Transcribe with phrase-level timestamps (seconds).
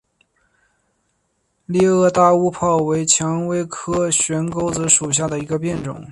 [1.67, 5.95] 裂萼大乌泡为蔷薇科悬钩子属下的一个变种。